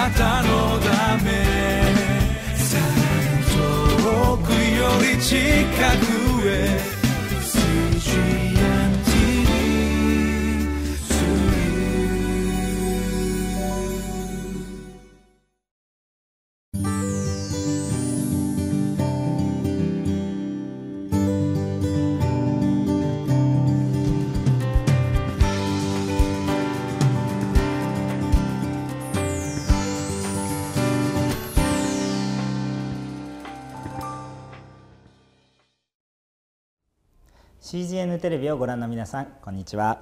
[0.00, 1.28] なたのため。
[2.56, 2.82] さら
[3.36, 3.44] に
[4.02, 5.36] 遠くより近
[5.98, 6.80] くへ
[37.70, 40.00] 「CGN テレビ」をご覧の皆さんこんにちは。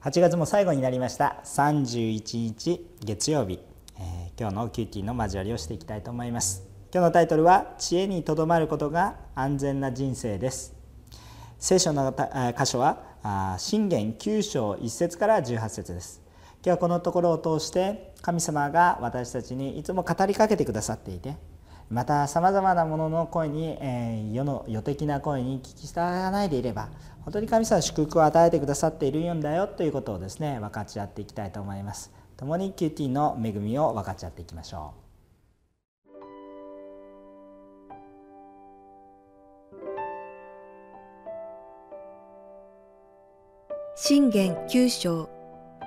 [0.00, 1.36] 8月も最後になりました。
[1.44, 3.60] 31日月曜日、
[3.98, 6.64] えー、今日の QT の交わりをしていきたいと思います。
[6.90, 10.74] 今日のタイトルは「知恵にとどまることが安全な人生」です。
[11.58, 12.14] 聖書の
[12.58, 16.22] 箇所は箴言9章1節から18節です。
[16.62, 21.36] 今日はこのところを通して神様が私たちにいつも語りかけてくださっていて
[21.90, 26.88] またさまざまなものの声に、えー、世の世的な声に聞き従わないでいれば
[27.24, 32.12] 本当に神様は祝福を与えてくださっているんだよということをですね分かち合っていきたいと思います。
[32.36, 35.00] 共に QT の恵みを分かち合っていきましょう。
[43.96, 45.28] 信玄九章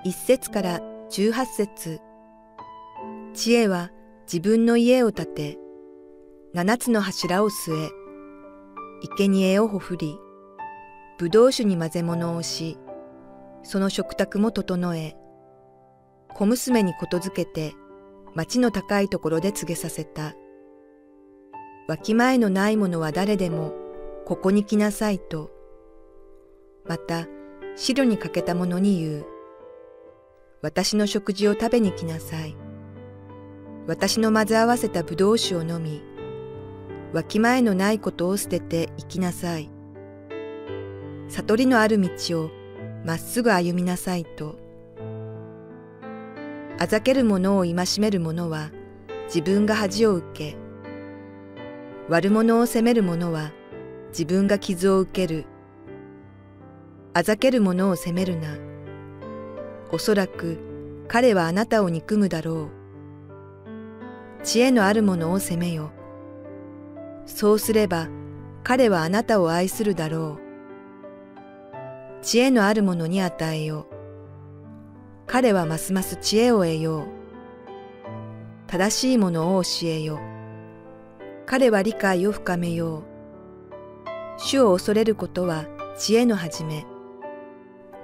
[0.03, 2.01] 一節から十八節。
[3.33, 3.89] 知恵は
[4.25, 5.62] 自分の家を建て
[6.53, 7.89] 七つの柱を据え、
[9.17, 10.19] 生贄をほふり、
[11.17, 12.77] ぶどう酒に混ぜ物をし、
[13.63, 15.15] その食卓も整え、
[16.35, 17.73] 小娘にことづけて、
[18.35, 20.35] 町の高いところで告げさせた。
[21.87, 23.73] わきまえのないものは誰でも、
[24.27, 25.49] ここに来なさいと。
[26.85, 27.25] また、
[27.75, 29.25] 白に欠けた者に言う。
[30.61, 32.55] 私の食事を食べに来なさい。
[33.87, 36.12] 私の混ぜ合わせたぶどう酒を飲み、
[37.13, 39.69] わきまえのないことを捨てて生きなさい。
[41.29, 42.09] 悟りのある道
[42.45, 42.51] を
[43.05, 44.57] まっすぐ歩みなさいと。
[46.79, 48.71] あざける者を戒める者は
[49.25, 50.57] 自分が恥を受け、
[52.09, 53.51] 悪者を責める者は
[54.09, 55.45] 自分が傷を受ける。
[57.13, 58.57] あざける者を責めるな。
[59.91, 60.57] おそらく
[61.07, 62.69] 彼はあなたを憎むだろ
[64.39, 64.43] う。
[64.43, 65.91] 知恵のある者を責めよ。
[67.25, 68.07] そうすれば
[68.63, 70.43] 彼はあなたを愛するだろう。
[72.21, 73.93] 知恵のある者に与えよう。
[75.27, 77.07] 彼はますます知恵を得よう。
[78.67, 80.19] 正しいものを教えよう。
[81.45, 83.03] 彼は理解を深めよう。
[84.37, 85.65] 主を恐れることは
[85.97, 86.85] 知恵の始め。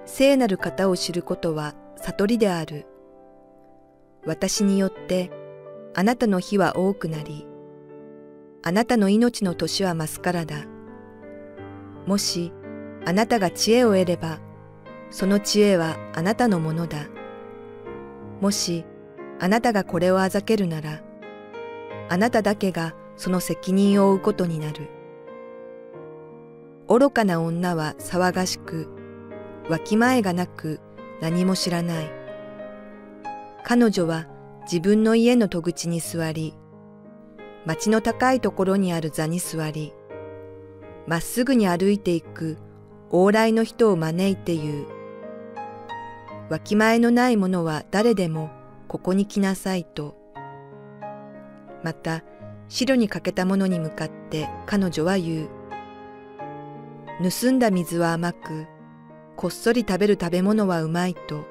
[0.06, 2.86] 聖なる方を知ることは悟りである。
[4.26, 5.32] 私によって
[5.96, 7.48] あなたの日は多くなり、
[8.62, 10.66] あなたの命の年は増すからだ。
[12.06, 12.52] もし、
[13.06, 14.40] あなたが知恵を得れば、
[15.10, 17.08] その知恵はあなたのものだ。
[18.42, 18.86] もし、
[19.40, 21.02] あなたがこれをあざけるなら、
[22.10, 24.90] あなただけがその責任を負うことになる。
[26.90, 28.90] 愚かな女は騒がしく、
[29.70, 30.82] わきまえがなく
[31.22, 32.12] 何も知らない。
[33.64, 34.28] 彼女は
[34.64, 36.56] 自分の家の戸口に座り、
[37.66, 39.94] 町の高いところにある座に座り、
[41.08, 42.58] まっすぐに歩いていく
[43.12, 44.86] 往来の人を招いて言う。
[46.50, 48.50] わきまえのない者は誰でも
[48.88, 50.16] ここに来なさいと。
[51.84, 52.24] また、
[52.68, 55.50] 白に欠けた者に向かって彼女は言う。
[57.22, 58.68] 盗んだ水は甘く、
[59.36, 61.46] こっそり食べる食べ物はうまいと。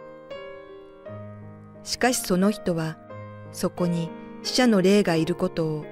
[1.82, 2.96] しかしその人は、
[3.52, 4.10] そこに
[4.42, 5.84] 死者の霊がいることを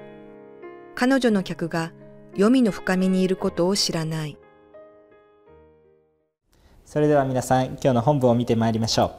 [0.99, 1.91] 彼女の客が
[2.33, 4.35] 黄泉の深みにいることを知らない。
[6.87, 9.11] それでは皆さん今日の本文を見てまいりましょ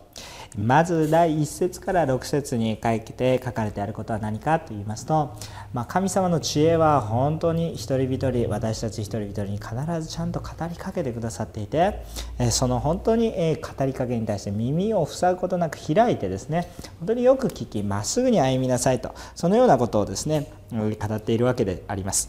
[0.57, 5.37] うまず第1節から6節に書いて書かれてあることは何かと言いますと、
[5.75, 12.03] まあ、神様の知恵は本当に一人一人私たち一人一人に必ずちゃんと語りかけてくださっていて
[12.51, 22.29] その本当に語りかけに対して耳を塞ぐことなく開いてですね本当によく聞きまっすぐに歩みなさいとそのようなことをですね語っているわけであります。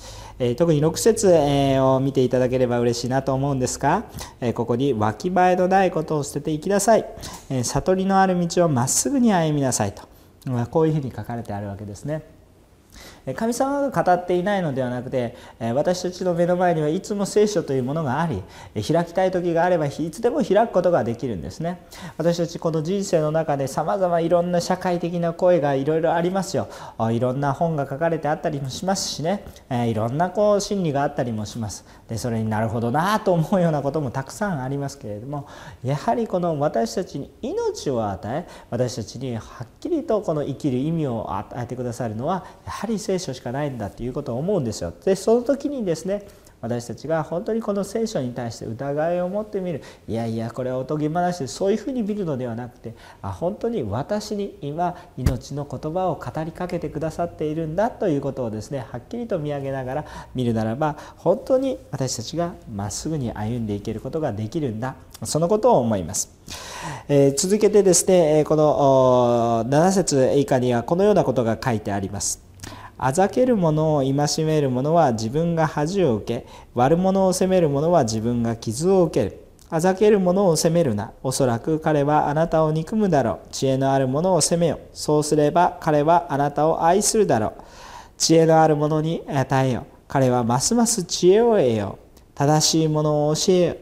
[0.57, 1.27] 特に6節
[1.81, 4.05] を見ていただければ嬉しいなと思うんですが
[4.55, 7.05] ここに「わきまえのないことを捨てていきなさい」
[7.63, 10.03] 「悟りのある道をまっすぐに歩みなさい」と
[10.71, 12.23] こういうふうに書かれてあるわけですね。
[13.35, 18.43] 神様が語っていないのではなくて私たちの目の前にはいつも聖書というものがあり
[18.81, 21.81] 開きたい時があればいつでも開くことができるんですね。
[22.17, 26.67] 私たちこの人生の中でさまざまいろんな社会的な声がいろいろありますよ。
[27.11, 29.43] いろんな本が書かれてあったりもしますしね。
[29.69, 31.85] いろんなこう真理があったりもします。
[32.07, 35.47] でそれになるほどなと思うようなこともたくさんありますけれども
[35.83, 44.93] やはりこの私たちに命を与え私たちにはっきりとこの生きる意味を与えてくださるのはやはり聖書しかないんだということを思うんですよ。
[45.05, 46.25] でその時にですね
[46.61, 60.05] 私たちが本当にこの聖書に対して疑いを持ってみるいやいやこれはおとぎ話でそういうふうに見るのではなくてあ本当に私に今命の言葉を語りかけてくださっているんだということをですねはっきりと見上げながら
[60.35, 66.29] 見るならば本当に私たちがまっすぐに歩んでいけることができるんだそのことを思います。
[67.09, 72.48] えー、続けてですねこの7節以下にはこのようなことが書いてあります。
[73.01, 79.41] あざける者を戒める者は自分が恥を受け悪者を責める者は自分が傷を受ける。
[79.71, 81.13] あざける者を責めるな。
[81.23, 83.53] おそらく彼はあなたを憎むだろう。
[83.53, 87.63] 知恵のある者を責めよそうすれば彼はあなたを愛するだろう。
[88.17, 92.19] 知恵のある者に与えよ彼はますます知恵を得よう。
[92.35, 93.75] 正しいものを教えよ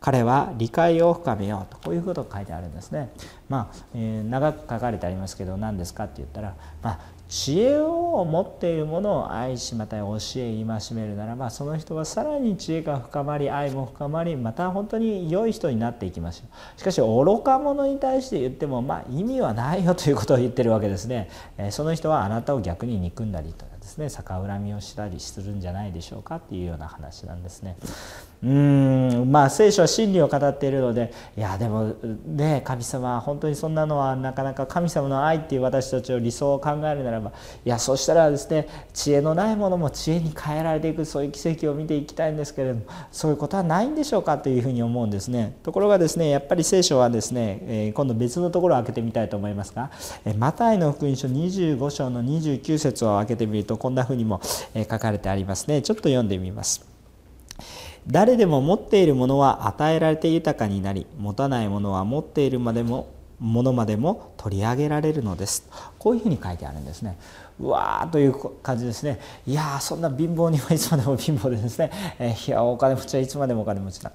[0.00, 1.74] 彼は理解を深めよう。
[1.74, 3.10] とこういうことが書いてあるんですね。
[3.48, 16.44] まあ、えー、長く書かれてありますけど何ですかって言ったら、まあ、知恵を持っているものを愛しまた教え戒めるならばその人はさらに知恵が深まり愛も深まりまた本当に良い人になっていきましょ
[16.76, 16.80] う。
[16.80, 21.28] しかし愚か者に対して言ってもまあ意味はないよということを言ってるわけですね、
[21.58, 23.75] えその人はあなたを逆に憎んだりと。
[23.86, 27.76] ですね逆恨みをしたりするんじゃないでしょうかっていうような話なんですね。
[28.42, 31.94] うんまあ聖書は真理を語っているのでいやでも
[32.26, 37.32] ね神様本当にそんなのはなかなか神様の愛っていう私たちの理想を考えるならば
[37.64, 49.90] いやそしたらですね知恵のないものも知恵に変えられていくそういう奇跡を見ていきたいんですけれどもそういうことはないんでしょうかというふうに思うんですねところがですねやっぱり聖書はですね、え今度別のところを開けてみたいと思いますが、
[50.24, 54.40] えマタイの福音書25章の29節を開けてみるとこんなふうにも、
[54.74, 55.82] 書かれてありますね。
[55.82, 56.86] ちょっと読んでみます。
[58.06, 63.08] 誰でも持っているものは与えられて豊かになり持たないものは持っているまでも
[63.40, 65.68] ものまでも取り上げられるのです。
[65.98, 67.18] こういうふうに書いてあるんですね。
[67.58, 69.18] うわーという感じですね。
[69.46, 74.12] いやそんな貧乏にはいつまでも貧乏でですね、 えー、いやお金持ちはいつまでもお金持ちだ。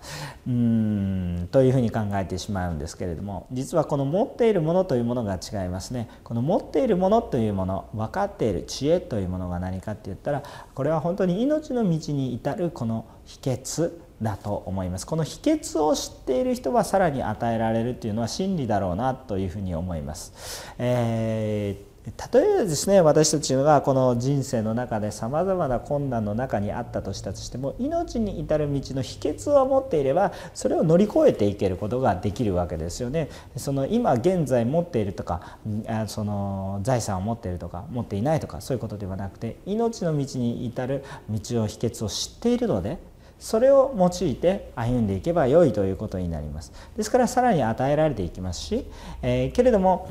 [0.48, 6.08] うんというふうに考えてしまうんですけれども実はこの持っているものというものが違いますね。
[6.24, 10.44] この持っているものというもの分かっている知恵というものが何かって言ったら
[10.76, 13.92] これは本当に命の道に至るこの秘訣
[14.22, 15.08] だと思います。
[15.08, 20.74] この秘訣を知っている人はさらに与えられるというのは真理だろうなというふうに思います。
[20.78, 22.12] えー例
[22.54, 33.30] えばですね私たちがこの人生の中でさまざまな困難の中にあったとしたとしても命に至る道の秘訣を持っていればそれを乗り越えていけることができるわけですよね。
[33.56, 35.60] その今現在持っているとか
[36.08, 42.98] その財産を持っているとか持っていないとかそういうことではなくて命の道に至る道を秘訣を知っているので
[43.42, 46.72] それを用いて歩んでいけばよいということになります。
[46.96, 48.86] ですからさらに与えられていきますし、
[49.24, 50.10] えー、けれども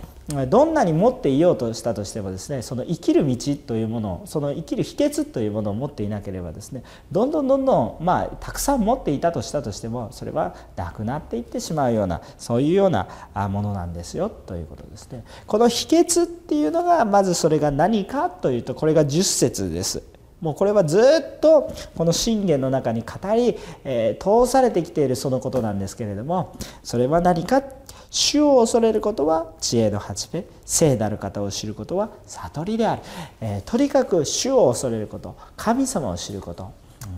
[0.49, 3.37] どんなに持っていようとしたとしてもですねその生きる道
[3.67, 6.82] というものをその生きる秘訣というものを持っていなければですね
[7.12, 13.09] どんどんどんどんまあたくさん持っていたとしたとしてもそれはなくなっていってしまうようなそういうような
[13.49, 15.25] ものなんですよということですね。
[15.47, 20.03] この秘訣っていうのがまずそれが何かというとこれが10節です。
[20.41, 27.63] もうこれはずっとこの信玄の中に語り、えー、通されてきているそのことなんですけれどもそれは何か？
[28.13, 33.03] 主を恐れることは知恵の始め聖なる方を知ることは悟りである、
[33.41, 36.73] えー、とにかく主を恐れること神様を知ること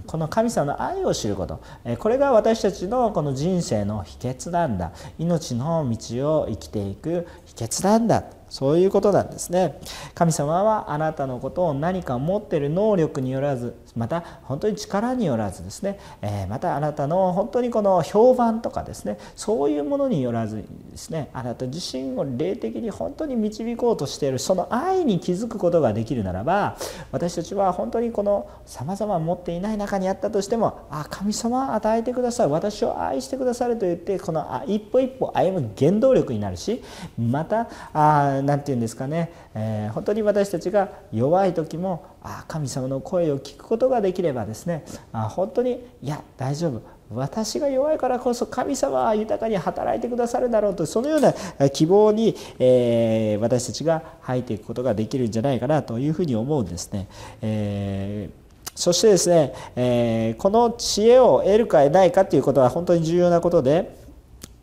[0.07, 1.61] この神様の愛を知ること。
[1.99, 4.93] これが私たちのこの人生の秘訣なんだ。
[5.19, 8.25] 命の道を生きていく秘訣なんだ。
[8.53, 9.81] そういうことなんですね。
[10.15, 19.17] 神様はあなたのことを何か持ってる能力によらずまた本当に力によらずですね、えまたあなたの本当にこの評判とかですね。
[19.37, 26.77] そういうものによらずにですねあなた自身を霊的に本当に導こうとしているその愛に気づくことができるならば
[27.11, 32.49] 私たちは本当にこのさまざま持っていない中にあったとしてもあ神様与えてください。
[32.49, 36.83] 私を愛してくださると言ってこの一歩一歩歩む原動力になるし
[37.19, 44.85] またあ何て言うんですかね、えー、本当に私たちが弱い時もあ神様の声を聞くことができればですね。
[45.13, 46.83] あ本当にいや大丈夫。
[47.15, 51.35] 私が弱いからこそ神様は豊かに働いてくださるだろうとそのような
[51.71, 57.09] 希望に、えー、私たちが入っていくことができるんじゃないかなというふうに思うんですね。
[57.41, 58.43] えー
[58.75, 63.95] そしてですね、えー、この知恵を得るか得ないかということは本当に重要なことで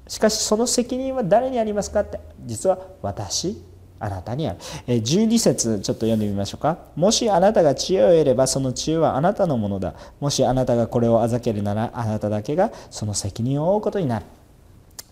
[0.07, 3.61] しかしその責任は誰にありますかって実は私
[3.99, 4.57] あなたにある。
[4.87, 6.77] 12節ちょっと読んでみましょうか。
[6.95, 9.93] もしあなたが知恵を得ればその知恵はあなたのものだ。
[10.19, 14.25] もしあなたがこれをあざけるならあなただけがその責任を負うことになる。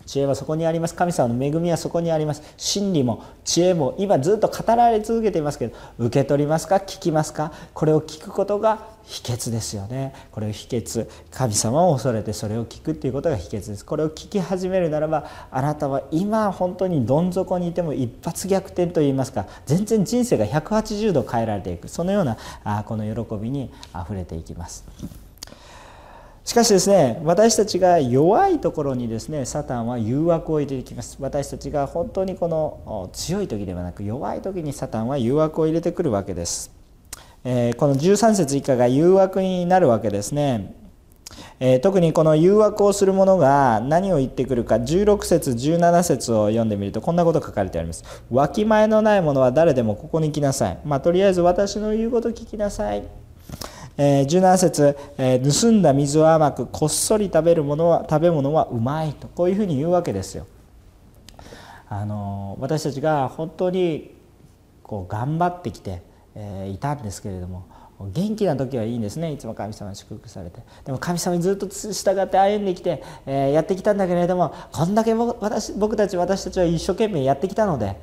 [0.08, 0.94] 知恵はそこにあります。
[0.94, 2.42] 神様の恵みはそこにあります。
[2.56, 6.76] 真理も知恵も今ずっと語られ続けていますけど受け取りますか？
[6.76, 7.52] 聞きますか？
[7.74, 10.14] これを聞くことが秘訣ですよね。
[10.32, 13.84] これを秘訣神様を恐れてそれを聞くっていうことが秘訣です。
[13.84, 19.46] これを聞き始めるならばあなたは今本当にどん底にいても一発逆転といいますか？
[19.66, 21.88] 全然人生が180度変えられていく。
[21.88, 24.86] そのようなあこの喜びにあふれていきます。
[26.48, 31.18] しかしですね私たちが弱いところにですねサタンは誘惑を入れてきます。
[31.20, 36.70] 私たちが本当にこの強い時ではなく弱い時にサタンは誘惑を入れてくるわけです、
[37.44, 40.74] えー、この13節以下が誘惑になるわけですね。
[41.60, 48.02] えー、特にこの誘惑をする者が何を言ってくるか16節17節を読んでみるとこんなこと書かれてあります。
[48.30, 50.78] わきまえのない者は誰でもここに来なさい。
[50.86, 53.02] まあとりあえず私の言うこと聞きなさい。
[54.00, 60.46] えー、17節、え、盗んだ水は甘くこっそり食べるものは食べ物はうまいとこういうふうに言うわけですよ。
[61.88, 64.14] あの私たちが本当に
[64.84, 66.02] こう頑張ってきて、
[66.36, 67.66] え、いたんですけれども
[68.00, 69.32] 元気な時はいいんですね。
[69.32, 70.60] いつも神様に祝福されて。
[70.84, 77.96] でも神様にずっと従って歩んできて、えー、やってきたんだけれどもこんだけ私僕たち私たちは一生懸命やってきたので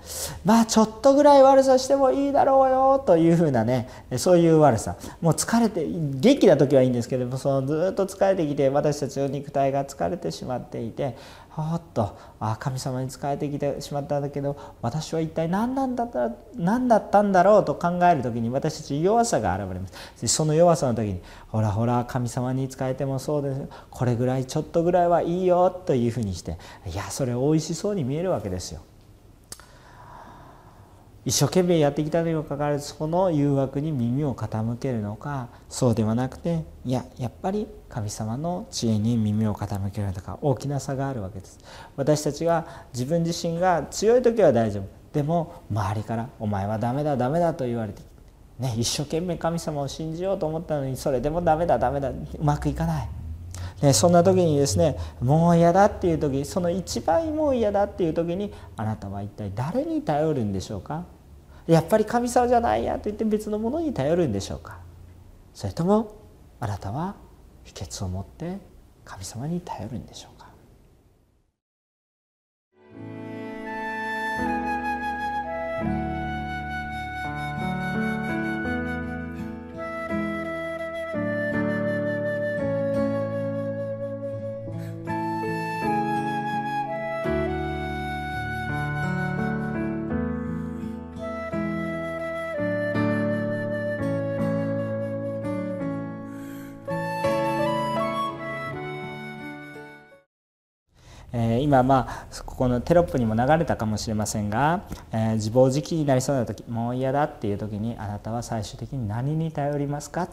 [0.44, 3.88] まあちょっとぐらい悪さしてもいいだろうよというふうなね
[4.18, 4.98] そういう悪さ。
[5.22, 11.16] もう疲れて元気な時はいいんですけどもそのずっと疲れてきて私たちの肉体が疲れてしまっていて
[11.58, 26.58] おっとあ神様に仕えてきてしまったんだけど私は一体何なんだった何だったんだろうと考える時に私たち弱さが現れますその弱さの時にほらほら神様に仕えてもそうですこれぐらいちょっとぐらいはいいよというふうにして
[26.88, 28.82] いやそれおいしそうに見えるわけですよ。
[31.25, 41.60] 一生懸命やってきたにもかかわらずその誘惑に耳を傾けるのかそうではなくていややっぱり神様の知恵に耳を傾けるとか大きな差があるわけです。
[41.96, 44.84] 私たちが自分自身が強い時は大丈夫。
[45.13, 48.03] でも周りから「お前はダメだダメだ」と言われて、
[48.60, 53.10] ね、一生懸命神様を信じようと思ったのにそれでもダメだダメだうまくいかない。
[53.82, 61.05] ね、そんな時にですねもう嫌だっていう時その一番もう嫌だっていう時にあなたは一体誰に頼るんでしょうか？
[61.67, 64.79] やっぱり神様じゃないやと言って別のものに頼るんでしょうか。
[65.53, 66.15] それとも
[66.60, 67.15] あなたは
[67.63, 68.60] 秘訣を持って
[69.03, 70.35] 神様に頼るんでしょう
[101.38, 110.30] えー、今まあここのテロップにも流れたかもしれませんが、えー、自暴自棄になりそうな時もう嫌だっていう時にあなたは最終的に何に頼りますか、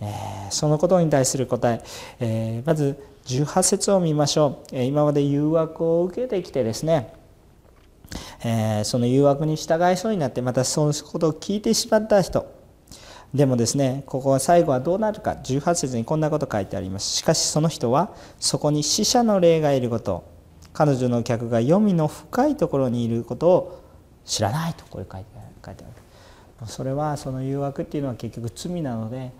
[0.00, 1.82] えー、そのことに対する答え。
[2.20, 7.12] えまず18節を見ましょう、え今まで誘惑を受けてきてですね。
[8.44, 12.59] えその誘惑に従いそうになってまたそのことを聞いてしまった人。
[13.34, 17.10] でもですねここは最後はどうなるか18節にこんなこと書いてあります。
[17.10, 20.24] しかしその人はそこに死者の霊がいること
[20.72, 23.82] 彼女の客が黄泉の深いところにいることを
[24.24, 25.46] 知らないとこういう書いてある
[26.66, 29.32] それはその誘惑っていうのは結局罪なので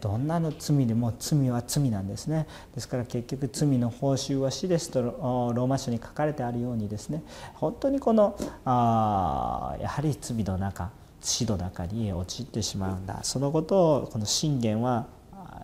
[0.00, 2.46] どんなの罪でも罪は罪なんですね。
[2.74, 7.22] ですから結局罪の報酬は死ですとローマ書に書かれてあるようにですね。
[7.54, 15.06] 本当にこのあやはり罪の中死の中に陥ってしまうんだそのことをこの信玄は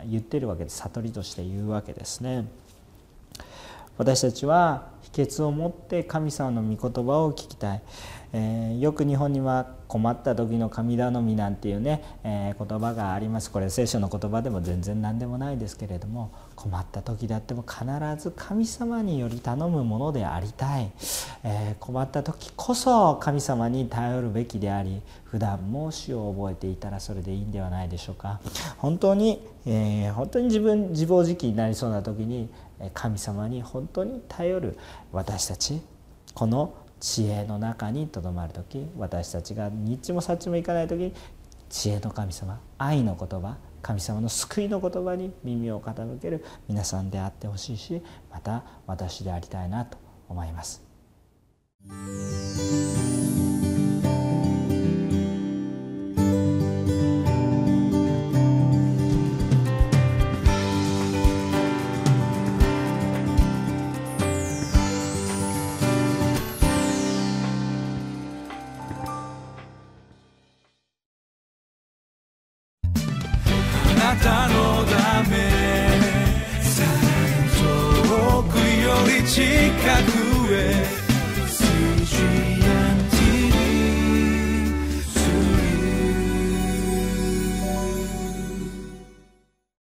[0.07, 2.47] 言ってるわけです悟りとして言うわけですね。
[3.97, 7.83] 私たちは秘訣を持って神様の御言葉を聞きたい、
[8.37, 13.49] えー、よく日本には困った時の神頼みなんていうね、えー、言葉があります。
[13.49, 17.85] これ聖書の言葉でも全然何でもないですけれども困った時であっても必
[18.21, 20.91] ず神様により頼むものでありたい、
[21.45, 28.41] えー、困った時こそ神様に頼るべきであり普段も主を覚えていたらそれでいいんではないでしょうか。
[28.79, 32.49] 本当に、えー、本当に自分自暴自棄になりそうな時に
[32.95, 34.77] 神様に本当に頼る
[35.13, 35.81] 私たち
[36.35, 41.13] この知恵の中にとどまる時私たちが日もさっちもいかない時に
[41.69, 49.99] 知恵の神様愛の言葉神様の救いの言葉に耳を傾ける皆さんであってほしいしまた私でありたいなと
[50.31, 50.83] 思います。